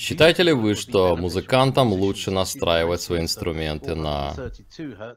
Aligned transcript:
Считаете 0.00 0.44
ли 0.44 0.52
вы, 0.52 0.76
что 0.76 1.14
музыкантам 1.14 1.92
лучше 1.92 2.30
настраивать 2.30 3.02
свои 3.02 3.20
инструменты 3.20 3.94
на 3.94 4.32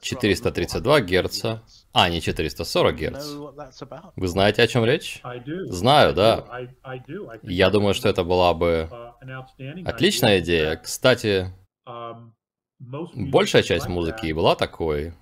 432 0.01 0.99
Гц, 0.99 1.45
а 1.93 2.09
не 2.09 2.19
440 2.19 2.95
Гц? 2.97 3.25
Вы 4.17 4.27
знаете, 4.27 4.61
о 4.61 4.67
чем 4.67 4.83
речь? 4.83 5.21
Знаю, 5.67 6.13
да. 6.13 6.67
Я 7.43 7.69
думаю, 7.69 7.93
что 7.93 8.09
это 8.09 8.25
была 8.25 8.53
бы 8.53 8.89
отличная 9.85 10.39
идея. 10.39 10.75
Кстати, 10.75 11.53
большая 12.81 13.63
часть 13.63 13.87
музыки 13.87 14.33
была 14.33 14.57
такой 14.57 15.13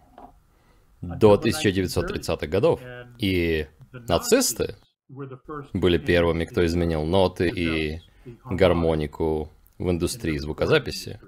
до 1.01 1.35
1930-х 1.35 2.47
годов. 2.47 2.81
И 3.19 3.67
нацисты 3.91 4.77
были 5.07 5.99
первыми, 5.99 6.45
кто 6.45 6.65
изменил 6.65 7.05
ноты 7.05 7.47
и 7.47 8.01
гармонику 8.45 9.49
в 9.77 9.89
индустрии 9.89 10.37
звукозаписи. 10.37 11.19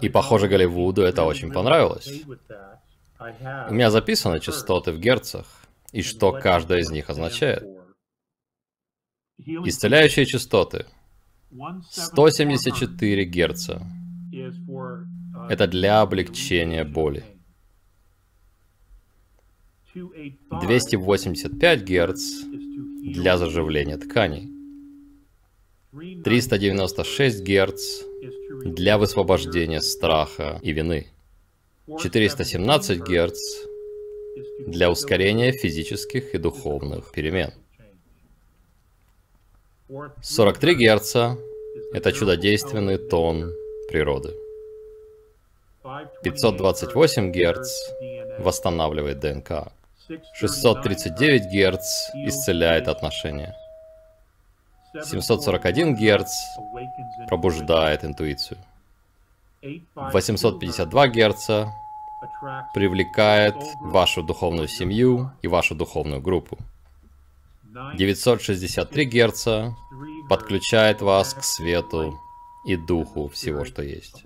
И, 0.00 0.08
похоже, 0.08 0.48
Голливуду 0.48 1.02
это 1.02 1.24
очень 1.24 1.52
понравилось. 1.52 2.24
У 3.68 3.74
меня 3.74 3.90
записаны 3.90 4.40
частоты 4.40 4.92
в 4.92 4.98
герцах, 4.98 5.46
и 5.92 6.02
что 6.02 6.32
каждая 6.32 6.80
из 6.80 6.90
них 6.90 7.10
означает. 7.10 7.64
Исцеляющие 9.38 10.26
частоты. 10.26 10.86
174 11.90 13.24
герца. 13.24 13.86
Это 15.48 15.66
для 15.66 16.00
облегчения 16.00 16.84
боли. 16.84 17.24
285 19.94 21.82
герц 21.82 22.20
для 22.44 23.36
заживления 23.36 23.96
тканей. 23.96 24.59
396 25.92 27.42
Гц 27.42 28.02
для 28.64 28.96
высвобождения 28.96 29.80
страха 29.80 30.60
и 30.62 30.70
вины. 30.70 31.08
417 32.00 33.00
Гц 33.00 33.38
для 34.68 34.88
ускорения 34.88 35.50
физических 35.50 36.34
и 36.34 36.38
духовных 36.38 37.10
перемен. 37.10 37.52
43 40.22 40.74
Гц– 40.76 41.16
это 41.92 42.12
чудодейственный 42.12 42.98
тон 42.98 43.52
природы. 43.88 44.32
528 46.22 47.32
Гц 47.32 47.68
восстанавливает 48.38 49.18
ДНК. 49.18 49.72
639 50.34 51.42
Гц 51.46 52.10
исцеляет 52.28 52.86
отношения. 52.86 53.56
741 54.94 55.94
Гц 55.94 56.30
пробуждает 57.28 58.04
интуицию. 58.04 58.58
852 59.94 61.08
Гц 61.08 61.50
привлекает 62.74 63.56
вашу 63.80 64.22
духовную 64.22 64.68
семью 64.68 65.32
и 65.42 65.48
вашу 65.48 65.74
духовную 65.74 66.20
группу. 66.20 66.58
963 67.94 69.04
Гц 69.04 69.48
подключает 70.28 71.02
вас 71.02 71.34
к 71.34 71.42
свету 71.42 72.18
и 72.66 72.76
духу 72.76 73.28
всего, 73.28 73.64
что 73.64 73.82
есть. 73.82 74.24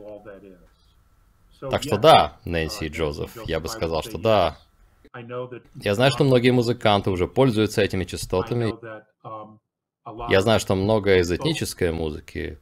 Так 1.71 1.83
что 1.83 1.99
да, 1.99 2.37
Нэнси 2.45 2.87
и 2.87 2.89
Джозеф, 2.89 3.37
я 3.47 3.61
бы 3.61 3.69
сказал, 3.69 4.03
что 4.03 4.19
да. 4.19 4.57
Я 5.77 5.95
знаю, 5.95 6.11
что 6.11 6.25
многие 6.25 6.51
музыканты 6.51 7.11
уже 7.11 7.29
пользуются 7.29 7.83
этими 7.83 8.05
частотами. 8.05 8.75
Я 10.29 10.41
знаю, 10.43 10.61
что 10.61 10.75
много 10.75 11.19
из 11.19 11.31
этнической 11.31 11.93
музыки, 11.93 12.59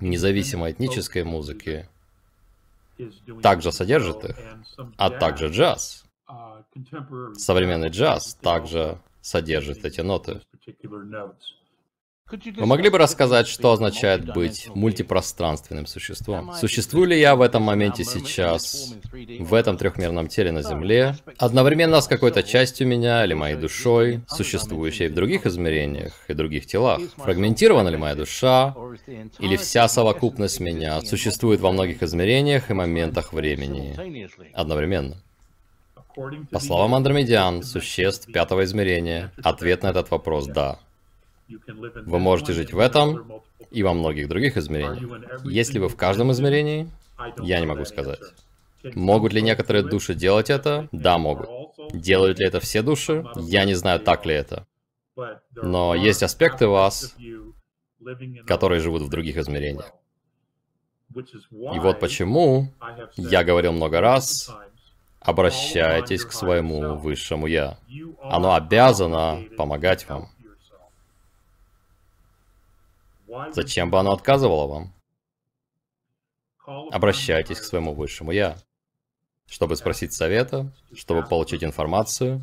независимо 0.00 0.70
этнической 0.70 1.24
музыки, 1.24 1.88
также 3.42 3.70
содержит 3.72 4.24
их, 4.24 4.36
а 4.96 5.10
также 5.10 5.48
джаз. 5.48 6.04
Современный 7.34 7.88
джаз 7.90 8.34
также 8.34 9.00
содержит 9.20 9.84
эти 9.84 10.00
ноты. 10.00 10.40
Вы 12.30 12.66
могли 12.66 12.90
бы 12.90 12.98
рассказать, 12.98 13.48
что 13.48 13.72
означает 13.72 14.32
быть 14.34 14.68
мультипространственным 14.74 15.86
существом? 15.86 16.52
Существую 16.54 17.08
ли 17.08 17.18
я 17.18 17.34
в 17.36 17.40
этом 17.40 17.62
моменте 17.62 18.04
сейчас, 18.04 18.94
в 19.40 19.54
этом 19.54 19.78
трехмерном 19.78 20.28
теле 20.28 20.52
на 20.52 20.62
Земле, 20.62 21.16
одновременно 21.38 22.00
с 22.00 22.06
какой-то 22.06 22.42
частью 22.42 22.86
меня 22.86 23.24
или 23.24 23.32
моей 23.32 23.56
душой, 23.56 24.20
существующей 24.28 25.08
в 25.08 25.14
других 25.14 25.46
измерениях 25.46 26.12
и 26.28 26.34
других 26.34 26.66
телах? 26.66 27.00
Фрагментирована 27.16 27.88
ли 27.88 27.96
моя 27.96 28.14
душа, 28.14 28.74
или 29.38 29.56
вся 29.56 29.88
совокупность 29.88 30.60
меня 30.60 31.00
существует 31.00 31.60
во 31.60 31.72
многих 31.72 32.02
измерениях 32.02 32.70
и 32.70 32.74
моментах 32.74 33.32
времени 33.32 34.28
одновременно? 34.52 35.16
По 36.50 36.58
словам 36.58 36.94
Андромедиан, 36.94 37.62
существ 37.62 38.30
пятого 38.30 38.64
измерения, 38.64 39.32
ответ 39.42 39.82
на 39.82 39.88
этот 39.88 40.10
вопрос– 40.10 40.46
да. 40.48 40.78
Вы 41.48 42.18
можете 42.18 42.52
жить 42.52 42.72
в 42.72 42.78
этом 42.78 43.42
и 43.70 43.82
во 43.82 43.94
многих 43.94 44.28
других 44.28 44.56
измерениях. 44.56 45.44
Если 45.44 45.78
вы 45.78 45.88
в 45.88 45.96
каждом 45.96 46.32
измерении, 46.32 46.90
я 47.38 47.60
не 47.60 47.66
могу 47.66 47.84
сказать. 47.84 48.20
Могут 48.94 49.32
ли 49.32 49.42
некоторые 49.42 49.82
души 49.82 50.14
делать 50.14 50.50
это? 50.50 50.88
Да, 50.92 51.18
могут. 51.18 51.48
Делают 51.92 52.38
ли 52.38 52.46
это 52.46 52.60
все 52.60 52.82
души? 52.82 53.24
Я 53.36 53.64
не 53.64 53.74
знаю, 53.74 54.00
так 54.00 54.26
ли 54.26 54.34
это. 54.34 54.66
Но 55.54 55.94
есть 55.94 56.22
аспекты 56.22 56.68
вас, 56.68 57.16
которые 58.46 58.80
живут 58.80 59.02
в 59.02 59.08
других 59.08 59.36
измерениях. 59.36 59.92
И 61.14 61.78
вот 61.78 61.98
почему 61.98 62.72
я 63.16 63.42
говорил 63.42 63.72
много 63.72 64.00
раз, 64.00 64.54
обращайтесь 65.20 66.24
к 66.24 66.32
своему 66.32 66.96
высшему 66.96 67.46
Я. 67.46 67.78
Оно 68.22 68.54
обязано 68.54 69.42
помогать 69.56 70.08
вам. 70.08 70.28
Зачем 73.52 73.90
бы 73.90 73.98
оно 73.98 74.12
отказывало 74.12 74.66
вам? 74.66 74.94
Обращайтесь 76.90 77.60
к 77.60 77.64
своему 77.64 77.94
высшему 77.94 78.30
Я, 78.30 78.58
чтобы 79.46 79.76
спросить 79.76 80.12
совета, 80.12 80.72
чтобы 80.94 81.26
получить 81.26 81.64
информацию, 81.64 82.42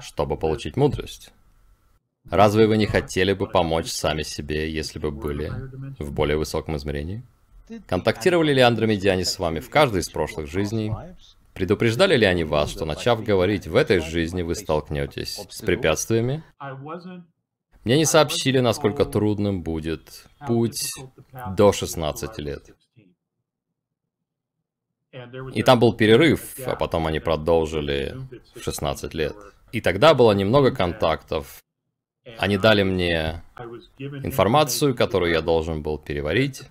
чтобы 0.00 0.36
получить 0.36 0.76
мудрость. 0.76 1.32
Разве 2.30 2.66
вы 2.66 2.76
не 2.76 2.86
хотели 2.86 3.32
бы 3.32 3.46
помочь 3.46 3.90
сами 3.90 4.22
себе, 4.22 4.72
если 4.72 4.98
бы 4.98 5.10
были 5.10 5.50
в 5.98 6.12
более 6.12 6.36
высоком 6.36 6.76
измерении? 6.76 7.22
Контактировали 7.86 8.52
ли 8.52 8.60
андромедиане 8.60 9.24
с 9.24 9.38
вами 9.38 9.60
в 9.60 9.68
каждой 9.70 10.00
из 10.00 10.08
прошлых 10.08 10.46
жизней? 10.48 10.92
Предупреждали 11.54 12.16
ли 12.16 12.26
они 12.26 12.44
вас, 12.44 12.70
что 12.70 12.84
начав 12.84 13.22
говорить 13.22 13.66
в 13.66 13.76
этой 13.76 14.00
жизни, 14.00 14.42
вы 14.42 14.54
столкнетесь 14.54 15.38
с 15.50 15.60
препятствиями? 15.60 16.42
Мне 17.84 17.98
не 17.98 18.06
сообщили, 18.06 18.60
насколько 18.60 19.04
трудным 19.04 19.62
будет 19.62 20.26
путь 20.46 20.90
до 21.56 21.72
16 21.72 22.38
лет. 22.38 22.70
И 25.52 25.62
там 25.62 25.78
был 25.78 25.92
перерыв, 25.92 26.56
а 26.66 26.74
потом 26.76 27.06
они 27.06 27.20
продолжили 27.20 28.16
в 28.54 28.62
16 28.62 29.14
лет. 29.14 29.36
И 29.72 29.80
тогда 29.80 30.14
было 30.14 30.32
немного 30.32 30.74
контактов. 30.74 31.62
Они 32.38 32.56
дали 32.56 32.82
мне 32.82 33.42
информацию, 33.98 34.94
которую 34.94 35.32
я 35.32 35.42
должен 35.42 35.82
был 35.82 35.98
переварить. 35.98 36.62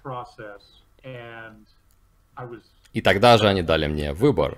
И 2.94 3.02
тогда 3.02 3.38
же 3.38 3.48
они 3.48 3.62
дали 3.62 3.88
мне 3.88 4.14
выбор, 4.14 4.58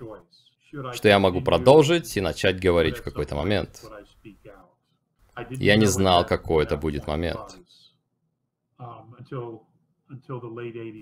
что 0.94 1.08
я 1.08 1.20
могу 1.20 1.42
продолжить 1.42 2.18
и 2.18 2.22
начать 2.22 2.60
говорить 2.60 2.98
в 2.98 3.04
какой-то 3.04 3.36
момент. 3.36 3.84
Я 5.50 5.76
не 5.76 5.86
знал, 5.86 6.26
какой 6.26 6.64
это 6.64 6.78
будет 6.78 7.08
момент. 7.08 7.58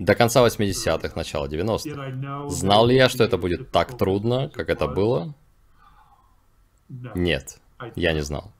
До 0.00 0.14
конца 0.14 0.46
80-х, 0.46 1.12
начала 1.14 1.46
90-х. 1.46 2.48
Знал 2.50 2.86
ли 2.86 2.96
я, 2.96 3.08
что 3.08 3.24
это 3.24 3.36
будет 3.36 3.70
так 3.70 3.96
трудно, 3.96 4.48
как 4.48 4.68
это 4.68 4.86
было? 4.88 5.34
Нет, 7.14 7.60
я 7.96 8.12
не 8.12 8.22
знал. 8.22 8.52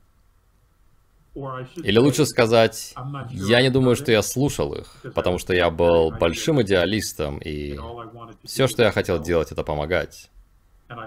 Или 1.76 1.99
лучше 1.99 2.26
сказать, 2.26 2.94
я 3.31 3.61
не 3.61 3.71
думаю, 3.71 3.97
что 3.97 4.12
я 4.12 4.23
слушал 4.23 4.75
их, 4.75 5.03
потому 5.15 5.38
что 5.38 5.53
я 5.53 5.69
был 5.71 6.12
большим 6.12 6.62
идеалистом, 6.62 7.38
и 7.38 7.76
все, 8.44 8.69
что 8.69 8.85
я 8.85 8.93
хотел 8.93 9.21
делать, 9.21 9.50
это 9.50 9.65
помогать. 9.65 10.31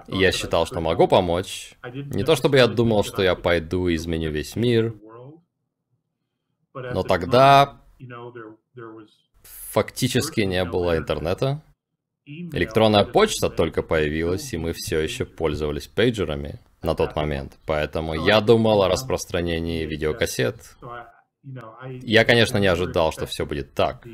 Я 0.07 0.31
считал, 0.31 0.65
что 0.65 0.81
могу 0.81 1.07
помочь. 1.07 1.73
Не 1.83 2.23
то 2.23 2.35
чтобы 2.35 2.57
я 2.57 2.67
думал, 2.67 3.03
что 3.03 3.21
я 3.21 3.35
пойду 3.35 3.87
и 3.87 3.95
изменю 3.95 4.31
весь 4.31 4.55
мир, 4.55 4.95
но 6.73 7.03
тогда 7.03 7.81
фактически 9.43 10.41
не 10.41 10.63
было 10.65 10.97
интернета. 10.97 11.61
Электронная 12.25 13.05
почта 13.05 13.49
только 13.49 13.83
появилась, 13.83 14.53
и 14.53 14.57
мы 14.57 14.73
все 14.73 14.99
еще 14.99 15.25
пользовались 15.25 15.87
пейджерами 15.87 16.59
на 16.81 16.93
тот 16.93 17.15
момент. 17.15 17.57
Поэтому 17.65 18.13
я 18.13 18.41
думал 18.41 18.83
о 18.83 18.89
распространении 18.89 19.85
видеокассет. 19.85 20.75
Я, 22.01 22.25
конечно, 22.25 22.57
не 22.57 22.67
ожидал, 22.67 23.11
что 23.13 23.25
все 23.25 23.45
будет 23.45 23.73
так. 23.73 24.05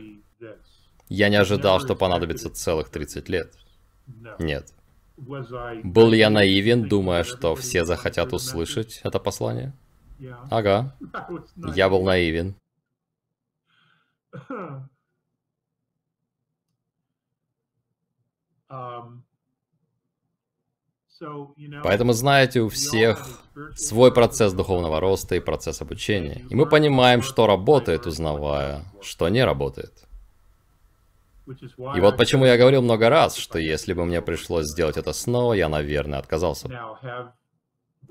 Я 1.09 1.29
не 1.29 1.35
ожидал, 1.35 1.79
что 1.79 1.95
понадобится 1.95 2.49
целых 2.49 2.89
30 2.89 3.29
лет. 3.29 3.53
Нет. 4.39 4.67
Был 5.17 6.09
ли 6.09 6.17
я 6.17 6.29
наивен, 6.29 6.87
думая, 6.87 7.23
что 7.23 7.55
все 7.55 7.85
захотят 7.85 8.33
услышать 8.33 9.01
это 9.03 9.19
послание? 9.19 9.73
Ага. 10.49 10.95
Я 11.75 11.89
был 11.89 12.03
наивен. 12.03 12.55
Поэтому, 21.83 22.13
знаете, 22.13 22.61
у 22.61 22.69
всех 22.69 23.43
свой 23.75 24.13
процесс 24.13 24.53
духовного 24.53 24.99
роста 24.99 25.35
и 25.35 25.39
процесс 25.39 25.81
обучения. 25.81 26.45
И 26.49 26.55
мы 26.55 26.65
понимаем, 26.65 27.21
что 27.21 27.47
работает, 27.47 28.07
узнавая, 28.07 28.83
что 29.01 29.29
не 29.29 29.45
работает. 29.45 30.07
И 31.47 31.99
вот 31.99 32.17
почему 32.17 32.45
я 32.45 32.57
говорил 32.57 32.81
много 32.81 33.09
раз, 33.09 33.35
что 33.35 33.59
если 33.59 33.93
бы 33.93 34.05
мне 34.05 34.21
пришлось 34.21 34.67
сделать 34.67 34.97
это 34.97 35.13
снова, 35.13 35.53
я, 35.53 35.67
наверное, 35.67 36.19
отказался 36.19 36.69
бы. 36.69 36.79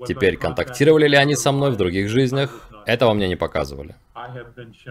Теперь, 0.07 0.37
контактировали 0.37 1.07
ли 1.07 1.15
они 1.15 1.35
со 1.35 1.51
мной 1.51 1.71
в 1.71 1.77
других 1.77 2.09
жизнях? 2.09 2.69
Этого 2.85 3.13
мне 3.13 3.27
не 3.27 3.35
показывали. 3.35 3.95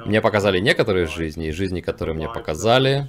Мне 0.07 0.21
показали 0.21 0.59
некоторые 0.59 1.07
жизни, 1.07 1.49
и 1.49 1.53
жизни, 1.53 1.81
которые 1.81 2.15
мне 2.15 2.29
показали, 2.29 3.09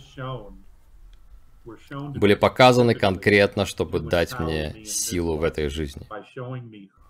были 1.66 2.36
показаны 2.36 2.94
конкретно, 2.94 3.66
чтобы 3.66 4.00
дать 4.00 4.38
мне 4.40 4.86
силу 4.86 5.38
в 5.38 5.44
этой 5.44 5.70
жизни, 5.70 6.08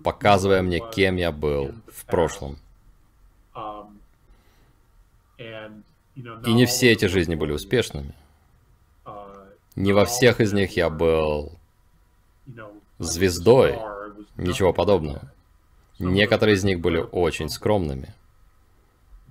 показывая 0.03 0.61
мне, 0.61 0.79
кем 0.79 1.15
я 1.15 1.31
был 1.31 1.73
в 1.91 2.05
прошлом. 2.05 2.57
И 6.15 6.53
не 6.53 6.65
все 6.65 6.91
эти 6.91 7.05
жизни 7.05 7.35
были 7.35 7.51
успешными. 7.51 8.13
Не 9.75 9.93
во 9.93 10.05
всех 10.05 10.39
из 10.39 10.53
них 10.53 10.77
я 10.77 10.89
был 10.89 11.53
звездой, 12.99 13.79
ничего 14.37 14.73
подобного. 14.73 15.31
Некоторые 15.99 16.55
из 16.55 16.63
них 16.63 16.79
были 16.79 16.97
очень 17.11 17.49
скромными. 17.49 18.13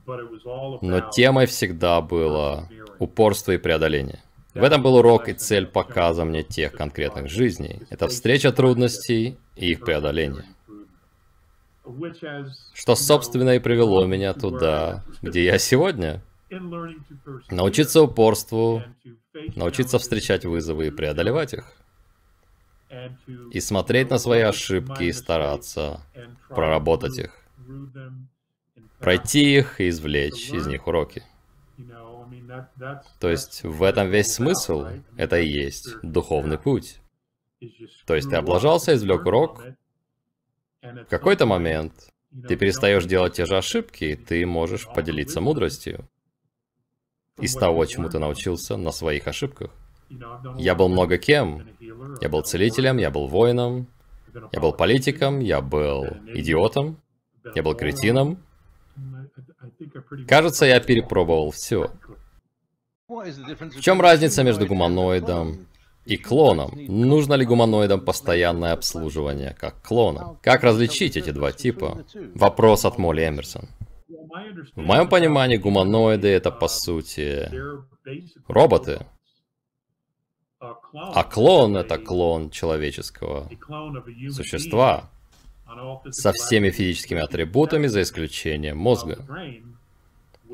Но 0.07 1.01
темой 1.13 1.47
всегда 1.47 2.01
было 2.01 2.69
упорство 2.99 3.53
и 3.53 3.59
преодоление. 3.59 4.23
В 4.55 4.63
этом 4.63 4.83
был 4.83 4.97
урок 4.97 5.29
и 5.29 5.33
цель 5.33 5.67
показа 5.67 6.25
мне 6.25 6.43
тех 6.43 6.73
конкретных 6.73 7.31
жизней. 7.31 7.83
Это 7.89 8.09
встреча 8.09 8.53
трудностей 8.53 9.39
и 9.57 9.71
их 9.71 9.81
преодоление. 9.81 10.45
Что, 12.75 12.95
собственно, 12.95 13.51
и 13.51 13.59
привело 13.59 14.05
меня 14.05 14.35
туда, 14.35 15.05
где 15.23 15.45
я 15.45 15.59
сегодня. 15.59 16.21
Научиться 17.51 18.03
упорству, 18.03 18.83
научиться 19.57 19.99
встречать 19.99 20.45
вызовы 20.45 20.89
и 20.89 20.91
преодолевать 20.91 21.55
их. 21.55 21.73
И 23.51 23.61
смотреть 23.61 24.11
на 24.11 24.19
свои 24.19 24.43
ошибки 24.43 25.05
и 25.05 25.13
стараться 25.13 26.03
проработать 26.49 27.19
их. 27.19 27.39
Пройти 28.99 29.57
их 29.57 29.81
и 29.81 29.89
извлечь 29.89 30.51
из 30.51 30.67
них 30.67 30.87
уроки. 30.87 31.23
То 33.19 33.31
есть 33.31 33.65
в 33.65 33.83
этом 33.83 34.11
весь 34.11 34.35
смысл, 34.35 34.87
это 35.17 35.41
и 35.41 35.49
есть 35.49 35.97
духовный 36.03 36.59
путь. 36.59 37.01
То 38.07 38.15
есть 38.15 38.29
ты 38.29 38.37
облажался, 38.37 38.95
извлек 38.95 39.25
урок, 39.25 39.65
в 40.83 41.05
какой-то 41.07 41.47
момент 41.47 42.13
ты 42.47 42.57
перестаешь 42.57 43.05
делать 43.05 43.35
те 43.35 43.47
же 43.47 43.57
ошибки, 43.57 44.05
и 44.05 44.17
ты 44.17 44.45
можешь 44.45 44.87
поделиться 44.87 45.41
мудростью 45.41 46.09
из 47.41 47.55
того, 47.55 47.85
чему 47.87 48.09
ты 48.09 48.19
научился 48.19 48.77
на 48.77 48.93
своих 48.93 49.27
ошибках. 49.27 49.71
Я 50.59 50.75
был 50.75 50.89
много 50.89 51.19
кем. 51.19 51.67
Я 52.21 52.29
был 52.29 52.43
целителем, 52.43 52.99
я 52.99 53.11
был 53.11 53.27
воином, 53.29 53.87
я 54.53 54.61
был 54.61 54.73
политиком, 54.73 55.41
я 55.41 55.61
был 55.61 56.05
идиотом, 56.35 56.99
я 57.55 57.63
был 57.63 57.75
кретином. 57.75 58.39
Кажется, 60.29 60.67
я 60.67 60.81
перепробовал 60.81 61.51
все. 61.51 61.91
В 63.09 63.81
чем 63.81 64.01
разница 64.01 64.43
между 64.43 64.67
гуманоидом 64.67 65.67
и 66.05 66.17
клоном? 66.17 66.73
Нужно 66.75 67.35
ли 67.35 67.45
гуманоидам 67.45 68.01
постоянное 68.01 68.73
обслуживание, 68.73 69.55
как 69.59 69.83
клонам? 69.83 70.39
Как 70.43 70.63
различить 70.63 71.17
эти 71.17 71.31
два 71.31 71.53
типа? 71.53 72.05
Вопрос 72.35 72.85
от 72.85 72.99
Молли 72.99 73.27
Эмерсон. 73.29 73.69
В 74.75 74.81
моем 74.81 75.09
понимании 75.09 75.57
гуманоиды 75.57 76.29
это 76.29 76.51
по 76.51 76.69
сути 76.69 77.51
роботы. 78.49 79.07
А 80.59 81.25
клон 81.25 81.77
это 81.77 81.99
клон 81.99 82.51
человеческого 82.51 83.49
существа 84.31 85.11
со 86.11 86.33
всеми 86.33 86.71
физическими 86.71 87.21
атрибутами 87.21 87.87
за 87.87 88.03
исключением 88.03 88.79
мозга 88.79 89.25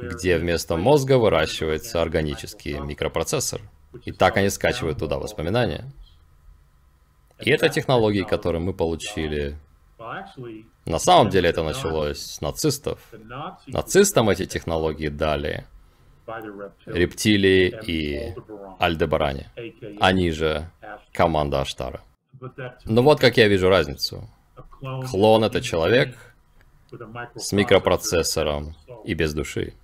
где 0.01 0.39
вместо 0.39 0.77
мозга 0.77 1.19
выращивается 1.19 2.01
органический 2.01 2.79
микропроцессор. 2.79 3.61
И 4.05 4.13
так 4.13 4.37
они 4.37 4.51
скачивают 4.51 4.99
туда 4.99 5.19
воспоминания. 5.19 5.91
И 7.41 7.51
это 7.51 7.69
технологии, 7.69 8.23
которые 8.23 8.61
мы 8.61 8.73
получили. 8.73 9.57
На 9.99 10.99
самом 10.99 11.29
деле 11.31 11.51
это 11.51 11.63
началось 11.63 12.21
с 12.21 12.41
нацистов. 12.41 12.99
Нацистам 13.67 14.31
эти 14.31 14.47
технологии 14.47 15.09
дали 15.09 15.67
рептилии 16.87 17.75
и 17.87 18.35
Альдебаране. 18.79 19.51
Они 20.01 20.31
же 20.31 20.71
команда 21.13 21.63
Аштара. 21.63 22.01
Но 22.85 23.03
вот 23.03 23.21
как 23.21 23.37
я 23.37 23.49
вижу 23.49 23.69
разницу. 23.69 24.29
Клон 25.11 25.45
это 25.45 25.61
человек 25.61 26.17
с 27.35 27.53
микропроцессором 27.53 28.77
и 29.05 29.15
без 29.15 29.35
души. 29.35 29.75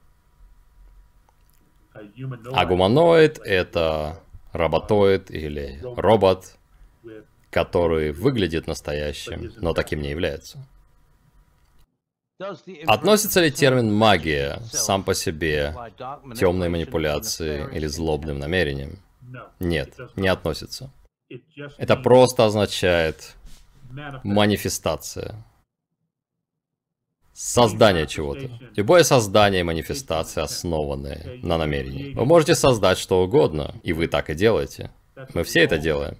А 2.52 2.66
гуманоид— 2.66 3.38
это 3.44 4.20
роботоид 4.52 5.30
или 5.30 5.80
робот, 5.96 6.56
который 7.54 8.10
выглядит 8.10 8.66
настоящим, 8.66 9.52
но 9.58 9.72
таким 9.74 10.02
не 10.02 10.10
является. 10.10 10.58
Относится 12.86 13.40
ли 13.40 13.52
термин 13.52 13.94
«магия» 13.94 14.60
сам 14.72 15.04
по 15.04 15.14
себе 15.14 15.72
темной 16.36 16.68
манипуляции 16.68 17.68
или 17.72 17.86
злобным 17.86 18.40
намерением? 18.40 18.98
Нет, 19.60 19.94
не 20.16 20.26
относится. 20.26 20.90
Это 21.78 21.96
просто 21.96 22.44
означает 22.44 23.36
манифестация. 24.24 25.44
Создание 27.32 28.08
чего-то. 28.08 28.50
Любое 28.76 29.04
создание 29.04 29.60
и 29.60 29.64
манифестация 29.64 30.42
основаны 30.42 31.40
на 31.42 31.56
намерении. 31.56 32.14
Вы 32.14 32.24
можете 32.24 32.56
создать 32.56 32.98
что 32.98 33.22
угодно, 33.22 33.74
и 33.84 33.92
вы 33.92 34.08
так 34.08 34.30
и 34.30 34.34
делаете. 34.34 34.90
Мы 35.34 35.44
все 35.44 35.60
это 35.60 35.78
делаем. 35.78 36.16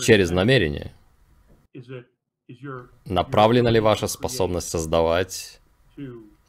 Через 0.00 0.30
намерение. 0.30 0.92
Направлена 3.04 3.70
ли 3.70 3.80
ваша 3.80 4.06
способность 4.06 4.68
создавать 4.68 5.60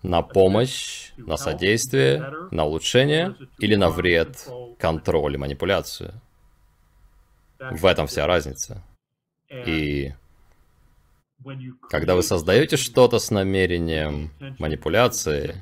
на 0.02 0.22
помощь, 0.22 1.12
на 1.18 1.38
содействие, 1.38 2.34
на 2.52 2.66
улучшение 2.66 3.36
или 3.60 3.76
на 3.76 3.90
вред, 3.90 4.48
контроль 4.78 5.36
и 5.36 5.38
манипуляцию? 5.38 6.14
В 7.60 7.86
этом 7.86 8.08
вся 8.08 8.28
разница. 8.28 8.84
И 9.50 10.14
когда 11.90 12.16
вы 12.16 12.24
создаете 12.24 12.78
что-то 12.78 13.20
с 13.20 13.32
намерением 13.32 14.32
манипуляции, 14.60 15.62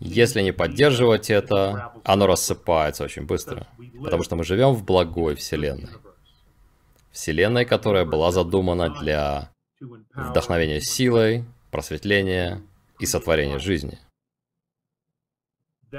если 0.00 0.42
не 0.42 0.52
поддерживать 0.52 1.30
это, 1.30 1.92
оно 2.04 2.26
рассыпается 2.26 3.04
очень 3.04 3.26
быстро. 3.26 3.66
Потому 4.02 4.22
что 4.22 4.36
мы 4.36 4.44
живем 4.44 4.72
в 4.72 4.84
благой 4.84 5.34
вселенной. 5.34 5.90
Вселенной, 7.10 7.64
которая 7.64 8.04
была 8.04 8.32
задумана 8.32 8.90
для 8.90 9.50
вдохновения 10.14 10.80
силой, 10.80 11.44
просветления 11.70 12.62
и 12.98 13.06
сотворения 13.06 13.58
жизни. 13.58 13.98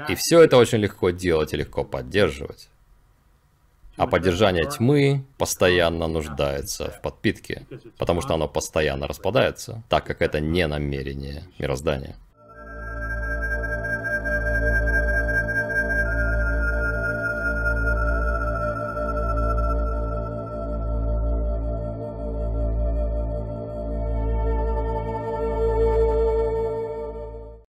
И 0.08 0.14
все 0.14 0.42
это 0.42 0.58
очень 0.58 0.78
легко 0.78 1.10
делать 1.10 1.54
и 1.54 1.56
легко 1.56 1.84
поддерживать. 1.84 2.68
А 3.96 4.06
поддержание 4.06 4.66
тьмы 4.66 5.24
постоянно 5.38 6.06
нуждается 6.06 6.90
в 6.90 7.00
подпитке, 7.00 7.66
потому 7.96 8.20
что 8.20 8.34
оно 8.34 8.46
постоянно 8.46 9.06
распадается, 9.06 9.82
так 9.88 10.04
как 10.04 10.20
это 10.20 10.38
не 10.38 10.66
намерение 10.66 11.44
мироздания. 11.58 12.16